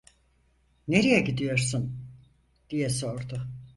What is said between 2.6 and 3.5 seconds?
diye sordu.